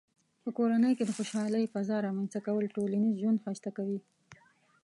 [0.43, 3.99] په کورنۍ کې د خوشحالۍ فضاء رامنځته کول ټولنیز ژوند ښایسته کوي.